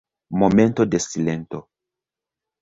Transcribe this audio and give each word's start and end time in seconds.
Momento 0.41 0.81
de 0.91 0.99
silento! 1.09 1.59